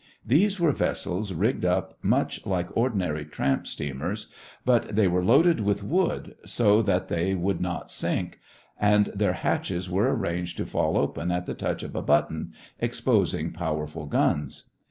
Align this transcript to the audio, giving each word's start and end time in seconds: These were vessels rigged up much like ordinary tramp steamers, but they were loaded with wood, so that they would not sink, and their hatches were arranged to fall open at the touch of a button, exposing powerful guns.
These 0.25 0.59
were 0.59 0.71
vessels 0.71 1.31
rigged 1.31 1.63
up 1.63 1.93
much 2.01 2.43
like 2.47 2.75
ordinary 2.75 3.23
tramp 3.23 3.67
steamers, 3.67 4.33
but 4.65 4.95
they 4.95 5.07
were 5.07 5.23
loaded 5.23 5.59
with 5.59 5.83
wood, 5.83 6.35
so 6.43 6.81
that 6.81 7.07
they 7.07 7.35
would 7.35 7.61
not 7.61 7.91
sink, 7.91 8.39
and 8.79 9.11
their 9.13 9.33
hatches 9.33 9.91
were 9.91 10.11
arranged 10.15 10.57
to 10.57 10.65
fall 10.65 10.97
open 10.97 11.29
at 11.29 11.45
the 11.45 11.53
touch 11.53 11.83
of 11.83 11.95
a 11.95 12.01
button, 12.01 12.51
exposing 12.79 13.51
powerful 13.53 14.07
guns. 14.07 14.71